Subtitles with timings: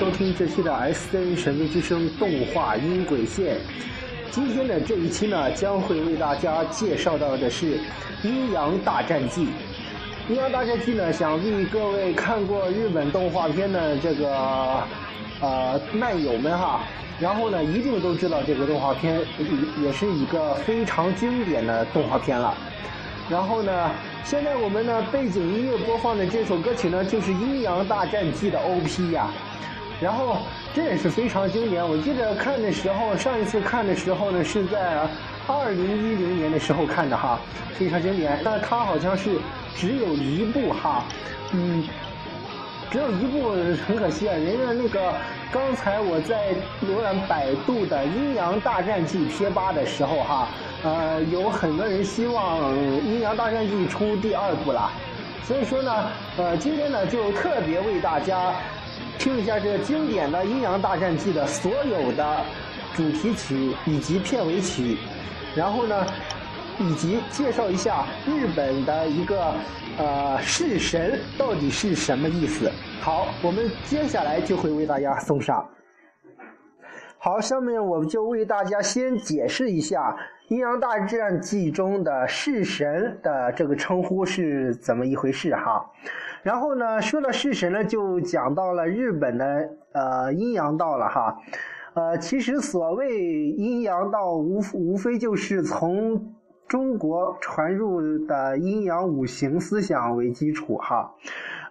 [0.00, 3.58] 收听这期的 S N 神秘之声动画音轨线。
[4.30, 7.76] 今天的这一期呢，将会为大家介绍到的是
[8.22, 9.42] 《阴阳大战记》。
[10.30, 14.82] 《阴阳大战记》呢，想必各位看过日本动画片的这个
[15.42, 16.80] 呃漫友们哈，
[17.20, 22.56] 然后呢，一定都知道这个动画片也也是一个非常经典的动画片了。
[23.28, 23.90] 然后呢，
[24.24, 29.28] 现在我们呢背景音乐播放的这首歌曲呢，就是《阴阳大战记》的 OP 呀。
[30.00, 30.38] 然后
[30.72, 31.86] 这也是非常经典。
[31.86, 35.06] 我记得看的时候，上一次看的时候呢，是在
[35.46, 37.38] 二零一零年的时候看的哈，
[37.74, 38.40] 非常经典。
[38.42, 39.38] 但它好像是
[39.76, 41.04] 只有一部哈，
[41.52, 41.86] 嗯，
[42.90, 43.50] 只有一部
[43.86, 44.32] 很可惜啊。
[44.34, 45.12] 人家那个
[45.52, 46.54] 刚才我在
[46.88, 50.48] 浏览百度的《阴阳大战记》贴吧的时候哈，
[50.82, 54.90] 呃，有很多人希望《阴阳大战记》出第二部了。
[55.42, 55.92] 所以说呢，
[56.38, 58.54] 呃，今天呢就特别为大家。
[59.20, 62.40] 听一下这经典的《阴阳大战记》的所有的
[62.94, 64.96] 主题曲以及片尾曲，
[65.54, 66.06] 然后呢，
[66.78, 69.52] 以及介绍一下日本的一个
[69.98, 72.72] 呃式神到底是什么意思。
[73.02, 75.68] 好，我们接下来就会为大家送上。
[77.18, 80.00] 好，下面我们就为大家先解释一下
[80.50, 85.88] 《阴阳大战记》中的式神的这个称呼是怎么一回事哈。
[86.42, 91.38] 然后呢，说到式神呢，就讲到了日本的呃阴阳道了哈。
[91.94, 96.34] 呃，其实所谓阴阳道，无无非就是从
[96.66, 101.14] 中国传入的阴阳五行思想为基础哈，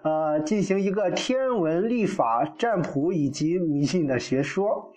[0.03, 4.93] 呃，进行一个天文历法、占卜以及迷信的学说。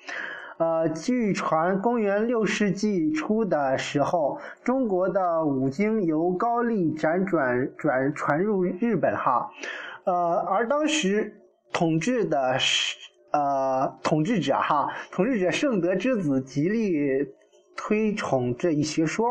[0.62, 9.50] 呃，据传，公元六世纪初的时候，中国的五经由高丽辗转转传入日本哈，
[10.04, 11.34] 呃，而当时
[11.72, 12.96] 统治的是
[13.32, 16.94] 呃统治者哈，统治者圣德之子极力
[17.76, 19.26] 推崇这一学说，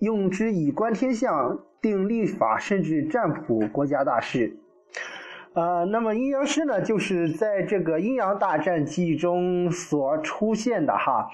[0.00, 4.56] 用之以观天象、定历法，甚至占卜国家大事。
[5.58, 11.28] 呃，那么阴阳师呢，就是在这个阴阳大战记中所出现的哈，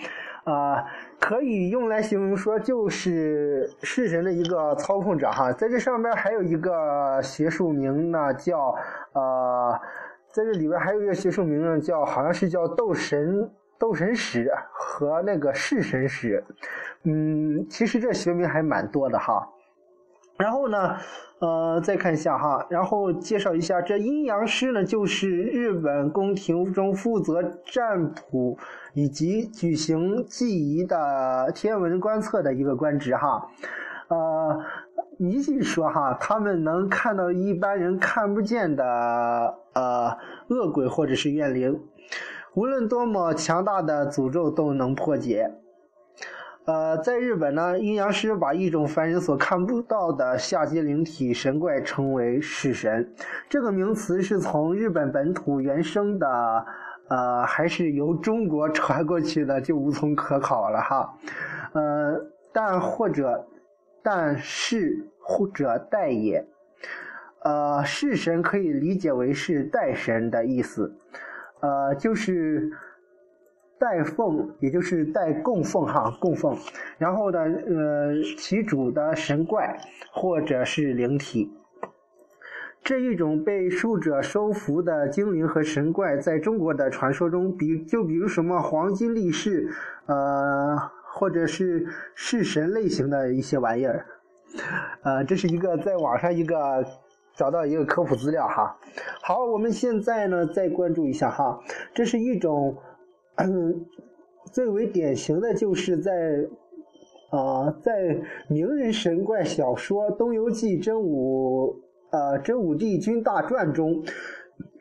[0.45, 0.83] 啊，
[1.21, 8.75] 可以用来形容说就是式神的一个操控者哈，在这上边还有一个学术名呢，叫
[9.12, 9.79] 呃，
[10.33, 16.43] 在这里边还有一个学术名呢，叫好像是叫斗神斗神使和那个式神使，
[17.03, 19.47] 嗯，其实这学名还蛮多的哈。
[20.37, 20.97] 然后呢，
[21.39, 28.59] 呃，再看一下哈，然后介绍一下，这阴阳师呢，就是日本宫廷中负责占卜
[28.94, 33.49] 以及举行祭仪的天文观测的一个官职哈。
[34.09, 34.61] 呃，
[35.19, 40.19] 迷信说哈，他们能看到一般人看不见的呃
[40.49, 41.81] 恶鬼或者是怨灵，
[42.55, 45.53] 无论多么强大的诅咒都能破解。
[46.67, 53.07] 呃，在日本呢，阴阳师把一种凡人所看不到的下阶灵体神怪称为式神。
[53.51, 56.67] 这个名词是从日本本土原生的，
[57.09, 61.15] 呃，还是由中国传过去的，就无从可考了哈。
[61.75, 62.19] 呃，
[62.51, 63.47] 但或者，
[64.03, 66.47] 但是或者代也。
[67.43, 70.97] 呃，式神可以理解为是代神的意思，
[71.61, 72.73] 呃，就是。
[73.79, 76.57] 代奉，也就是代供奉哈，供奉。
[76.97, 79.77] 然后呢，呃，其主的神怪
[80.12, 81.53] 或者是灵体，
[82.83, 89.69] 这一种被术者收服的精灵和神怪，在中国的传说中，比就比如什么黄金力士，
[90.06, 90.79] 呃，
[91.12, 94.06] 或者是式神类型的一些玩意儿，
[95.03, 96.85] 呃，这是一个在网上一个
[97.35, 98.79] 找到一个科普资料哈。
[99.21, 101.61] 好，我们现在呢再关注一下哈，
[101.93, 102.79] 这是一种。
[103.37, 103.84] 嗯，
[104.53, 106.47] 最为典型的就是在
[107.31, 114.05] 啊，在名人神怪小说《东游记》真武呃真武帝君大传中，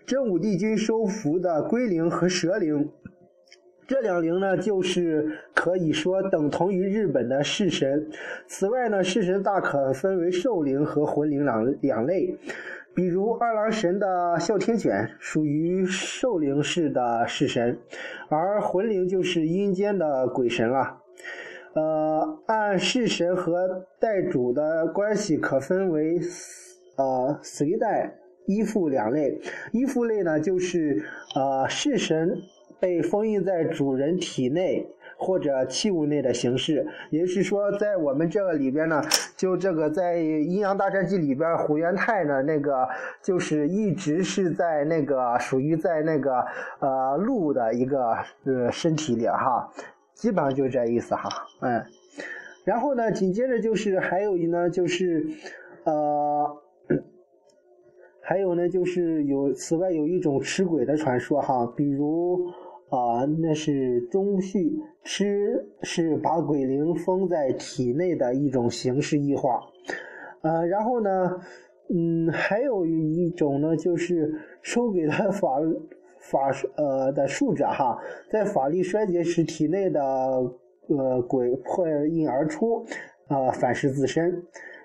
[0.06, 2.92] 真武帝君收服的龟灵和蛇灵，
[3.88, 8.09] 这两灵呢，就是可以说等同于日本的式神。
[8.47, 12.38] 此外呢，式神大可分为兽灵和魂灵两两类。
[12.95, 17.77] 比如二郎神的哮天犬属于兽灵式的式神，
[18.30, 21.00] 而魂灵就是阴间的鬼神了。
[21.74, 26.19] 呃，按式神和代主的关系可分为
[26.97, 28.13] 呃随代、
[28.45, 29.41] 依附两类。
[29.71, 31.03] 依附类呢，就是
[31.33, 32.38] 呃式神
[32.83, 34.85] 被封印在主人体内，
[35.18, 36.85] 或者器物内的形式。
[37.12, 39.01] 也就是说，在我们这个里边呢，
[39.38, 42.85] 就这个在《阴阳大战记》里边，虎元泰呢，那个
[43.21, 46.45] 就是一直是在那个属于在那个
[46.80, 49.71] 呃鹿的一个呃身体里哈，
[50.13, 51.30] 基本上就是这意思哈，
[51.62, 51.81] 嗯。
[52.65, 55.25] 然后呢，紧接着就是还有一呢，就是
[55.85, 56.59] 呃。
[58.25, 62.50] 还有呢，就是有此外有一种吃鬼的传说哈，比如
[62.89, 64.71] 啊，那是中续
[65.03, 69.62] 吃是把鬼灵封在体内的一种形式异化，
[70.41, 71.39] 呃，然后呢，
[71.89, 74.31] 嗯，还有一种呢，就是
[74.62, 75.50] 收鬼的法
[76.19, 77.97] 法呃的术者哈，
[78.30, 82.85] 在法力衰竭时，体内的呃鬼破印而出，
[83.27, 84.44] 呃，反噬自身。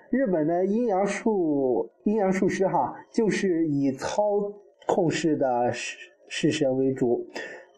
[0.09, 4.51] 日本的阴阳术阴阳术师哈，就是以操
[4.87, 5.97] 控式的式
[6.27, 7.27] 式神为主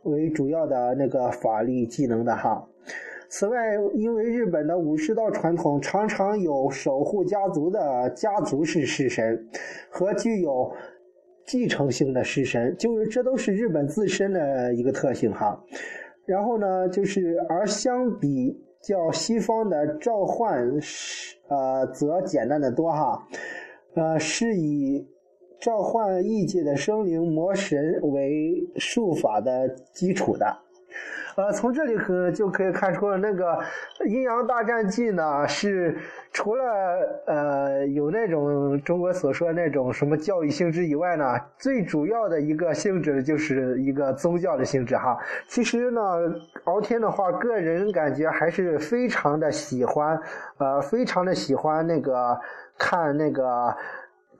[0.03, 2.67] 为主要的那个法力技能的哈。
[3.29, 3.57] 此外，
[3.93, 9.47] 因为日本的武士道传统常常有守护家族的家族式式神
[9.89, 10.71] 和具有
[11.45, 15.57] 继承性的式神，就是这都是日本自身的一个特性哈。
[16.25, 21.37] 然后呢，就是而相比较西方的召唤是。
[21.51, 23.27] 呃，则简单的多哈，
[23.93, 25.05] 呃，是以
[25.61, 30.57] 召唤异界的生灵魔神为术法的基础的。
[31.37, 33.53] 呃，从这里可就可以看出了，那个
[34.05, 35.97] 《阴阳大战记》呢，是
[36.33, 36.65] 除了
[37.25, 41.23] 呃有那种中国所说的那种什么教育性质以外呢，
[41.57, 45.17] 最主要的一个性质就是一个宗教的性质哈。
[45.47, 46.01] 其实呢，
[46.65, 50.19] 敖天的话，个人感觉还是非常的喜欢，
[50.57, 52.37] 呃，非常的喜欢那个
[52.77, 53.73] 看那个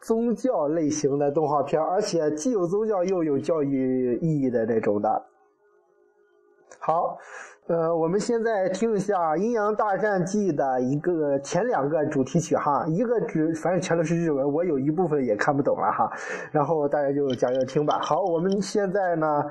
[0.01, 5.25] 宗教类型的动画片，而且既有宗教又有教育意义的那种的。
[6.79, 7.15] 好，
[7.67, 16.11] 呃，我们现在听一下《阴阳大战记》的一个前两个主题曲哈，一个只反正全都是日文，我有一部分也看不懂了哈，
[16.51, 17.99] 然后大家就讲着听吧。
[17.99, 19.43] 好，我们现在呢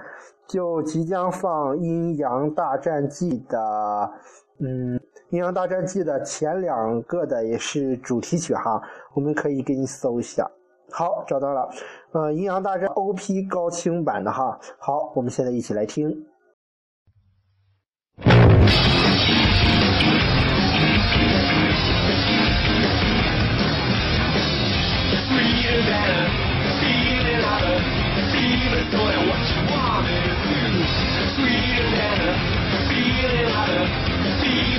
[0.49, 4.13] 就即将放《阴阳大战记》的，
[4.59, 4.99] 嗯，
[5.31, 8.83] 《阴阳大战记》的前两个的也是主题曲哈，
[9.15, 10.51] 我们可以给你搜一下。
[10.91, 11.71] 好，找到了，
[12.11, 14.59] 呃，《阴阳大战》OP 高清版的哈。
[14.77, 16.11] 好，我们现在一起来听。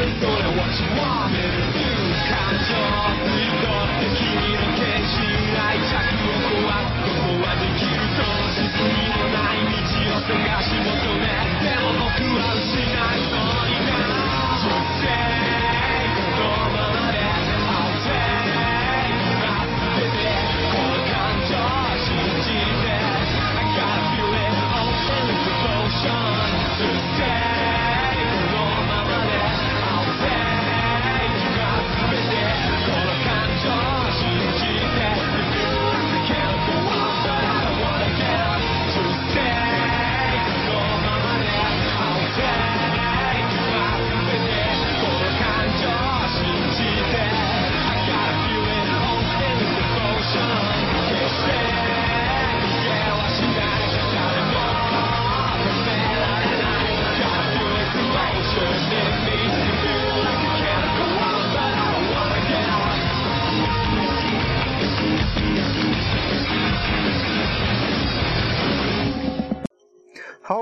[0.01, 0.09] 感
[2.65, 3.38] 情無
[3.86, 4.25] って君
[4.57, 4.81] の決
[5.13, 5.21] 心
[5.62, 6.71] 愛着を壊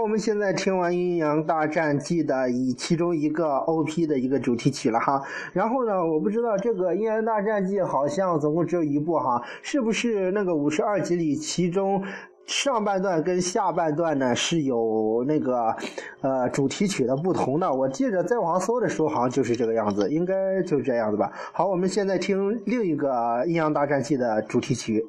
[0.09, 5.21] 我们现在听完《阴阳大战记》的以其中一个 OP 的一个主题曲了哈。
[5.53, 12.03] 然后呢，我不知道这个《阴阳大战记》好像总共只有一部哈，是不是那个五十二集里，其中
[12.47, 15.75] 上半段跟下半段呢是有那个
[16.21, 17.71] 呃主题曲的不同的？
[17.71, 21.31] 我记着在网上搜的时候好像就是这个样子，应该就是这样子吧。
[21.53, 23.11] 好，我们现在听另一个
[23.45, 25.05] 《阴阳大战记》的主题曲。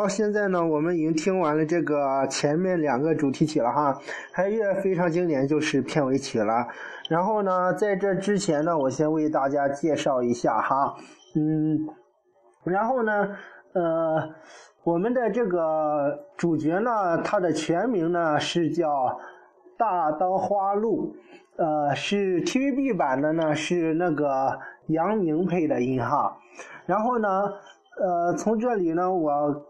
[0.00, 3.94] 好，现在呢，我们已经听完了这个前面两个主题曲了哈，
[4.32, 6.66] 还有一个非常经典就是片尾曲了。
[7.10, 10.96] 然后呢，在这之前呢，我先为大家介绍一下哈，
[11.36, 11.86] 嗯，
[12.64, 13.12] 然后呢，
[13.74, 14.30] 呃，
[14.84, 19.20] 我们的这个主角呢，他的全名呢是叫
[19.76, 21.14] 大刀花鹿，
[21.56, 26.38] 呃，是 TVB 版的呢，是那个杨明配的音哈。
[26.86, 27.28] 然后呢，
[28.00, 29.66] 呃，从这里呢，我。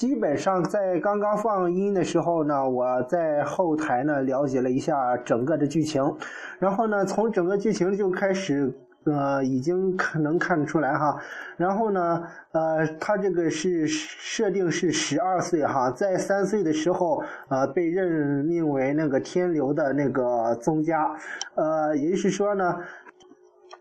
[0.00, 6.16] 基本上在刚刚放音的时候呢，我在后台呢了解了一下整个的剧情，
[6.58, 8.72] 然后呢，从整个剧情就开始，
[9.04, 11.20] 呃，已经看能看得出来哈。
[11.58, 21.14] 然后呢，呃，他这个是设定是十二岁哈，在三岁的时候，呃，被任命为那个天流的那个宗家，
[21.56, 22.74] 呃，也就是说呢，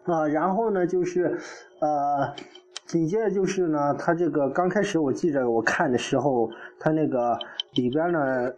[0.03, 1.39] 啊，然后呢，就是，
[1.79, 2.33] 呃。
[2.89, 7.37] 紧接着就是呢，他这个刚开始我记着我看的时候，他那个
[7.75, 8.51] 里边呢，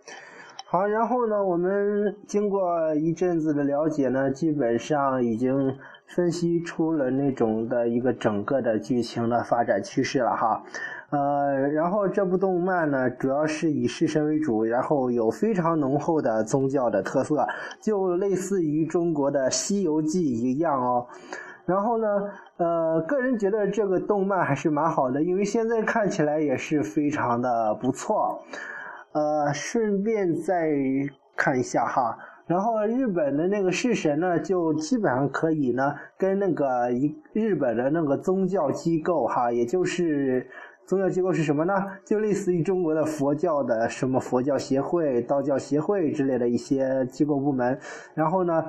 [0.64, 10.64] 好，然后呢，我们经过一阵子的了解呢，基本上已经分析出了那种的一个整个的剧情的发展趋势了哈，
[11.10, 17.46] 呃，然后这部动漫呢，主要是以式神为主，然后有非常浓厚的宗教的特色，
[17.82, 21.06] 就类似于中国的《西游记》一样哦。
[21.66, 22.08] 然后呢，
[22.58, 28.44] 呃，个人觉得这个动漫还是蛮好的，因为现在看起来也是非常的不错。
[29.14, 30.70] 呃，顺便再
[31.36, 40.50] 看一下哈，然后日本的那个式神呢，就基本上可以呢，跟那个一日本的那个宗教机构哈，也就是
[40.86, 41.74] 宗教机构是什么呢？
[42.06, 47.78] 就类似于中国的佛教的什么佛教协会、道教协会之类的一些机构部门，
[48.16, 48.66] 然后呢。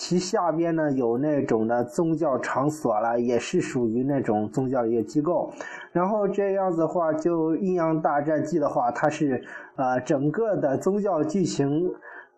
[0.00, 5.52] 其下边呢有那种的宗教场所了，也是属于那种宗教一个机构。
[5.92, 9.44] 然后这样子的话，就《阴阳大战记》的话，它是
[9.76, 11.92] 呃整个的宗教剧情，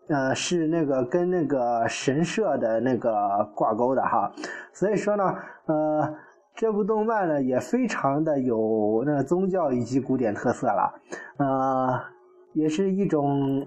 [0.08, 4.32] 呃是那个跟那个神社的那个挂钩的哈。
[4.72, 5.32] 所以说呢，
[5.66, 6.14] 呃
[6.56, 10.92] 这部动漫呢也非常的有那宗教以及古典特色了，
[11.36, 12.00] 呃
[12.54, 13.64] 也是一种。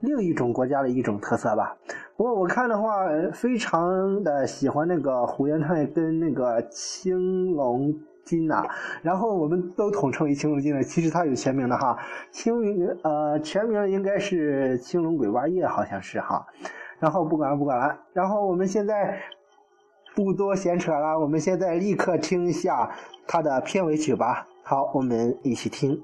[0.00, 1.76] 另一种国家的一种特色吧。
[2.16, 8.62] 不过我看的话，非常的喜欢那个胡元泰跟那个青龙金呐。
[9.02, 11.98] 然后我们都统称为青龙金了，其实他有全名的哈。
[12.30, 12.54] 青
[13.02, 16.46] 呃全名应该是青龙鬼八叶，好像是哈。
[16.98, 17.98] 然后不管了不管了。
[18.12, 19.18] 然后我们现在
[20.14, 22.90] 不多闲扯了，我们现在立刻听一下
[23.26, 24.46] 他的片尾曲吧。
[24.62, 25.98] 好，我们一起听。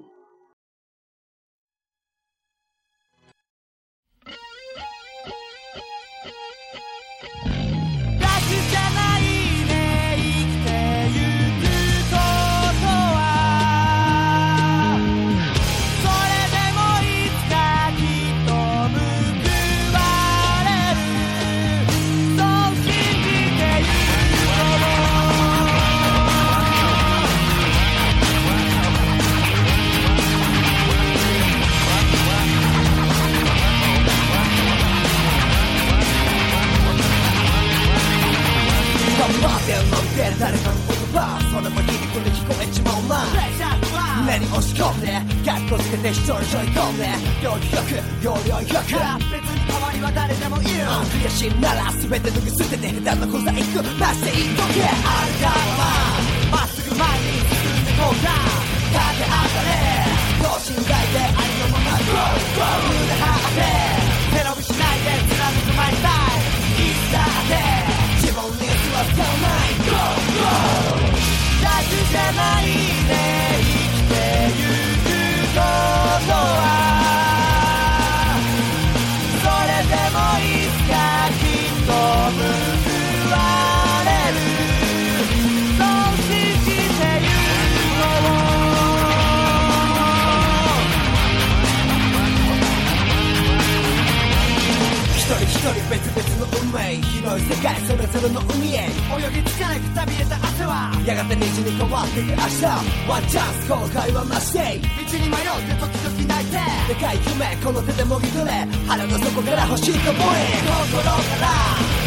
[97.39, 100.91] 世界それぞれの海へ泳ぎ着かなくたびれた汗は。
[101.05, 102.65] やがて虹に変わっていく明日。
[103.09, 106.59] ワンチャンス後悔はなしで道に迷って時々泣いて。
[106.89, 108.65] でかい夢この手でもぎ取れ。
[108.89, 110.65] 腹の底から欲しいと思え。
[110.89, 111.53] 心から。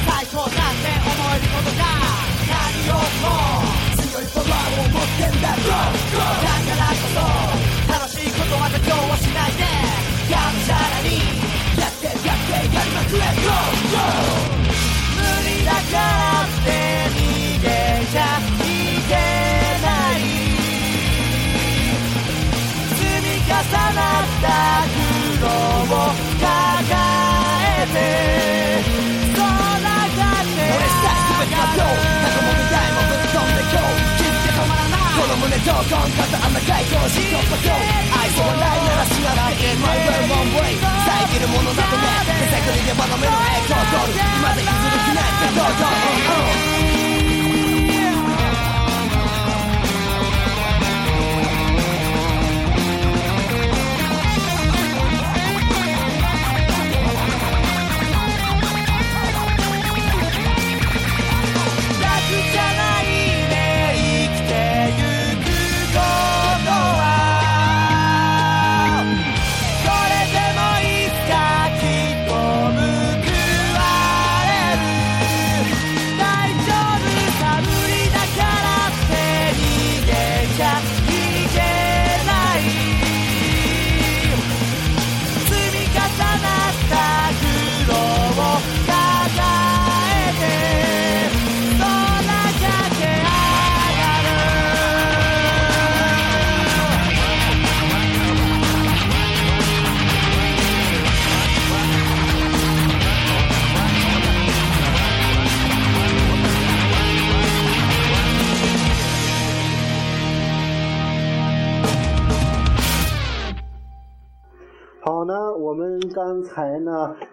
[0.09, 1.83] 最高なんて思えることが
[2.49, 3.29] 何よりも
[3.99, 5.53] 強いパワーを持ってんだ。
[5.59, 5.69] Go!
[6.09, 6.25] Go!
[6.25, 7.93] だからこそ。
[7.93, 9.13] 楽しいことは妥協は
[35.89, 46.78] トたあんな外交し突破口愛想はないならしなくてい My way one way 遮るものだとね手探りでまだめの影響を取るまだ譲るきないってどうぞ、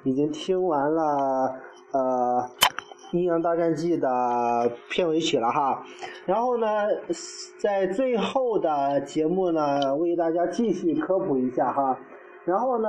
[0.06, 1.54] 已经听完了
[1.92, 2.48] 呃
[3.16, 5.82] 《阴阳大战记》的片尾曲了哈，
[6.24, 6.66] 然后呢，
[7.58, 11.98] 在最后的节目呢，为大家继续科普一下哈，
[12.44, 12.88] 然后呢。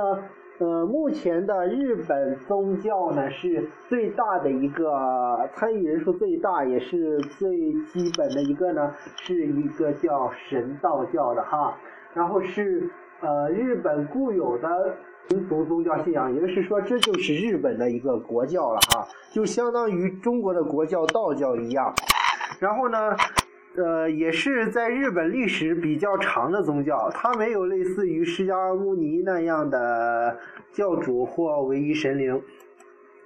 [0.60, 11.76] 呃，目前的日本宗教呢是最大的一个参与人数最大，也是最基本的一个呢，是一个叫神道教的哈。
[12.12, 14.96] 然后是呃日本固有的
[15.30, 21.92] 民族宗教信仰，也就是说这就是日本的一个国教了哈，就相当于中国的国教道教一样。
[22.60, 23.16] 然后呢，
[23.76, 30.38] 呃，也是在日本历史比较长的宗教，它没有类似于释迦牟尼那样的
[30.72, 32.42] 教主或唯一神灵。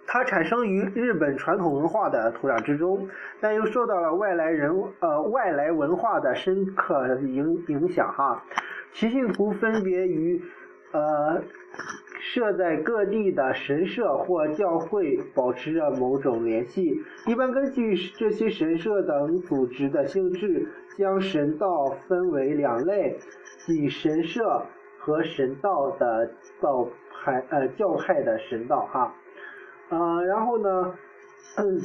[0.04, 3.08] 它产生于日本传统文化的土壤之中，
[3.40, 8.42] 但又受到了外来人呃外来文化的深刻影影响哈。
[8.92, 10.42] 其信徒分别于
[10.92, 11.42] 呃
[12.20, 17.02] 设在各地的神社或教会保持着某种联系。
[17.26, 23.18] 一般根据这些神社等组织的性质，将神道分为两类，
[23.66, 24.66] 即神社
[24.98, 26.86] 和神道的道
[27.24, 29.14] 派呃教派的神道哈。
[29.88, 30.94] 呃，然后呢，
[31.56, 31.80] 嗯，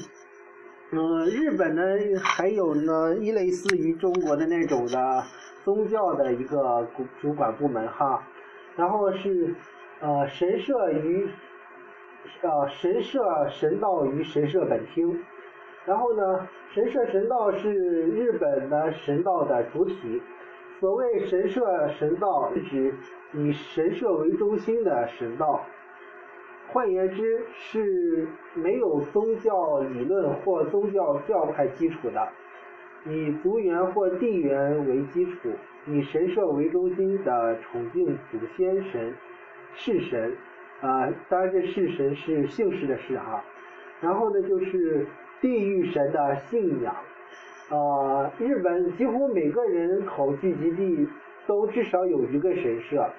[0.90, 1.84] 呃，日本呢
[2.24, 5.24] 还有呢一类似于中国的那种的
[5.66, 6.88] 宗教的一个
[7.20, 8.24] 主管部门哈，
[8.78, 9.54] 然后是
[10.00, 11.28] 呃神社与
[12.42, 15.22] 呃神社神道与神社本厅，
[15.86, 20.22] 然后呢神社神道是日本的神道的主体，
[20.80, 22.96] 所谓神社神道是指
[23.34, 25.66] 以神社为中心的神道。
[26.70, 32.28] 换言之，是没有宗教理论或宗教教派基础的，
[33.06, 35.50] 以族源或地缘为基础，
[35.88, 39.14] 以神社为中心的崇敬祖先神、
[39.74, 40.36] 式神，
[40.82, 43.44] 啊、当然这式神是姓氏的氏哈。
[44.02, 45.08] 然后呢，就是
[45.42, 46.96] 地域神的信仰。
[47.70, 51.08] 呃，日本几乎每个人口聚集地
[51.48, 53.10] 都至少有一个神社。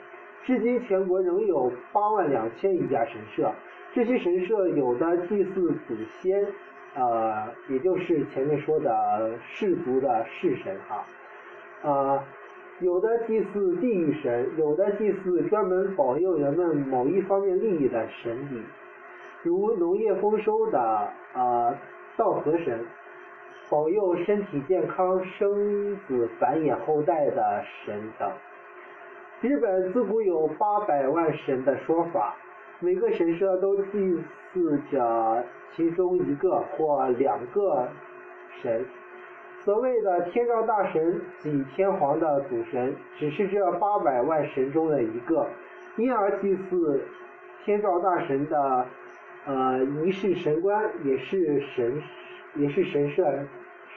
[0.49, 3.53] 至今，全国仍有八万两千余家神社。
[3.93, 6.43] 这些神社有的祭祀祖先，
[6.95, 11.05] 呃，也就是前面说的氏族的氏神哈，
[11.83, 12.25] 呃，
[12.81, 18.65] 有的祭祀地狱神，有的祭祀专门保佑人们某一方面利益的神灵，
[19.43, 21.77] 如农业丰收的呃
[22.17, 22.87] 稻禾神，
[23.69, 28.33] 保佑身体健康、生子繁衍后代的神等。
[29.41, 32.35] 日本自古有八百万神的说法，
[32.81, 34.19] 每个神社都祭
[34.53, 35.45] 祀着
[35.77, 37.87] 其中一个或两个
[38.61, 38.85] 神。
[39.63, 45.47] 所谓的天照大神即天皇的祖神，只是这八百万神中的一个，
[45.97, 47.01] 因而祭祀
[47.65, 48.87] 天照大神的
[49.47, 52.03] 呃仪式神官也是神
[52.57, 53.25] 也是神社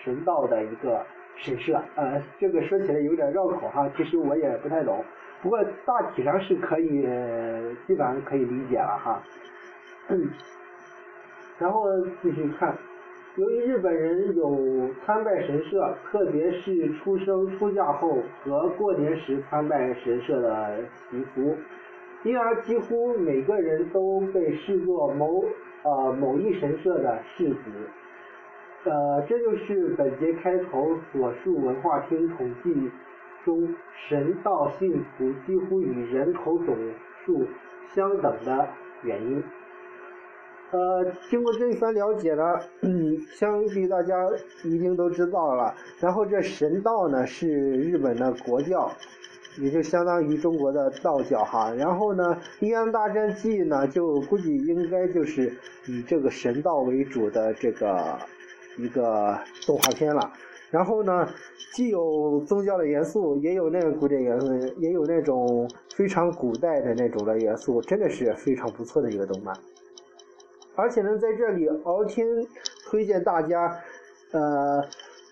[0.03, 1.03] 神道的一个
[1.35, 1.81] 神社。
[1.95, 5.03] 呃，这个说起来有点绕口哈，其实我也不太懂。
[5.41, 7.01] 不过大体上是可以，
[7.87, 9.21] 基本上可以理解了哈。
[10.09, 10.29] 嗯，
[11.57, 11.85] 然后
[12.21, 12.77] 继续看，
[13.37, 21.55] 由于日本人有参拜神社，特别是出生出嫁后和过年时参拜神社的习俗，
[22.23, 25.43] 因而几乎每个人都被视作某
[25.83, 27.71] 呃某一神社的世子。
[28.83, 32.91] 呃，这就是本节开头所述文化厅统计
[33.45, 33.75] 中
[34.07, 36.75] 神道信徒几乎与人口总
[37.25, 37.47] 数
[37.93, 38.67] 相等的
[39.03, 39.43] 原因。
[40.71, 42.43] 呃，经过这一番了解呢，
[42.81, 44.15] 嗯，相信大家
[44.63, 45.75] 一定都知道了。
[45.99, 48.89] 然后这神道呢是日本的国教，
[49.57, 51.73] 也就相当于中国的道教哈。
[51.73, 55.51] 然后呢，《阴阳大战记》呢就估计应该就是
[55.87, 58.17] 以这个神道为主的这个
[58.77, 60.31] 一个动画片了。
[60.71, 61.27] 然后呢，
[61.73, 69.53] 既有宗教的元素，也有那个古典元素，也有那种非常古代的那种的元素，真的是非常不错的一个动漫。
[70.75, 72.25] 而且呢，在这里，敖天
[72.85, 73.77] 推荐大家，
[74.31, 74.81] 呃，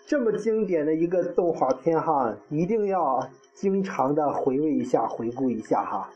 [0.06, 6.10] 这么经典的一个动画片哈，一定要经常的回味一下、回顾一下哈。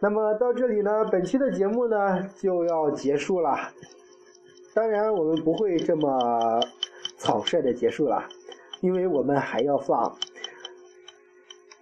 [0.00, 3.56] 那么到这里呢，本期的节目呢就要结束了。
[4.74, 6.60] 当然，我们不会这么
[7.26, 8.28] 草率的结束了，
[8.80, 9.98] 因为我们还要放《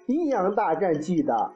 [0.07, 1.53] 阴阳大战记》的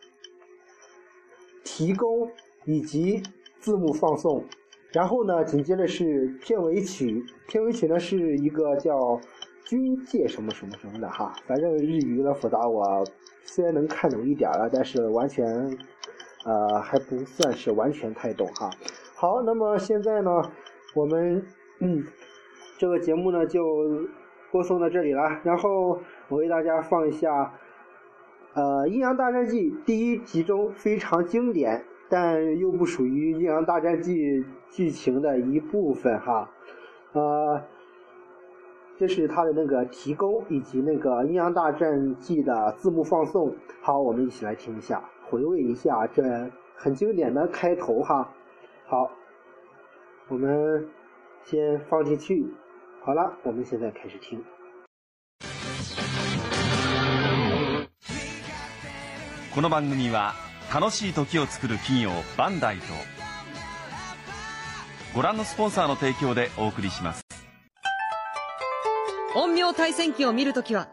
[1.64, 2.30] 提供
[2.66, 3.22] 以及
[3.58, 4.44] 字幕放送。
[4.92, 9.18] 然后呢，紧接着是片尾曲，片尾曲呢是一个叫
[9.64, 13.02] 军界什么什么什么的哈，反正日语的复杂，我
[13.44, 15.46] 虽然能看懂一点了，但是完全
[16.44, 18.68] 呃还不算是完全太懂哈。
[19.14, 20.30] 好，那么现在呢，
[20.94, 21.42] 我们
[21.80, 22.04] 嗯
[22.78, 23.62] 这个节目呢就
[24.50, 27.52] 播送到这里了，然后我为大家放一下
[28.54, 31.84] 呃《阴阳大战记》第一集中非常经典。
[32.10, 34.16] 但又不属于《阴阳大战记》
[34.70, 36.48] 剧情的一部分哈，
[37.12, 37.60] 呃，
[38.96, 43.54] 这是它的那个提供以及那个《阴阳大战记》的字幕放送。
[43.82, 48.32] 好，我们一起来听一下，回味一下这很经典的开头哈。
[48.86, 49.10] 好，
[50.28, 50.88] 我们
[51.44, 52.46] 先放进去。
[53.04, 54.44] 好了，我们现在开始听。
[59.54, 60.34] この番組は
[60.72, 62.82] 楽しい時を作る企業バンダイと
[65.14, 67.22] ご覧のスポンサーの提供でお送りします
[69.34, 70.88] 陰陽対戦記を見るときは、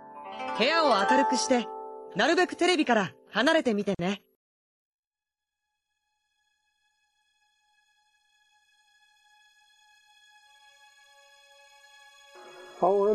[0.57, 1.67] 部屋を明るくして、
[2.15, 4.21] なるべくテレビから離れてみてね。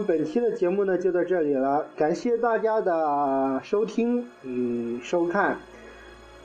[0.04, 5.58] 本期的节目呢就到这里了，感谢大家的收听与收看。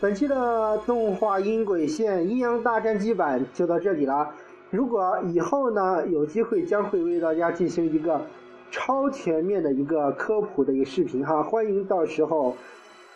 [0.01, 4.29] 本期的动画音轨线阴阳大战机版就到这里了。
[4.69, 8.21] 如果以后呢有机会，将会为大家进行一个
[8.71, 12.55] 超全面的一个科普的一个视频哈，欢迎到时候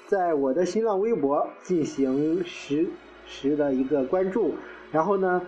[0.07, 2.87] 在我的新浪微博进行实
[3.27, 4.55] 时的一个关注。
[4.91, 5.41] 然后呢，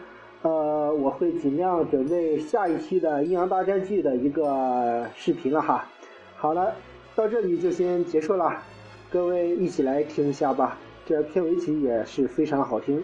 [0.43, 5.87] 呃，我会尽量准备下一期的阴阳大战记的一个视频了哈。
[6.35, 6.73] 好了，
[7.15, 8.57] 到这里就先结束了，
[9.11, 10.77] 各位一起来听一下吧。
[11.05, 13.03] 这片尾曲也是非常好听。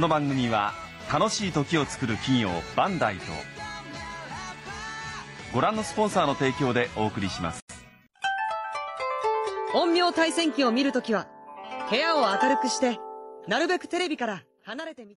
[0.00, 0.72] この番組は
[1.12, 3.22] 楽しい時を作る企業バンダイと
[5.52, 7.60] ご覧のスポンサーの提供でお送りします。
[9.74, 11.28] 陰陽対戦記を見るときは、
[11.90, 12.98] 部屋を明るくして、
[13.46, 15.08] なるべくテレビから離れてみ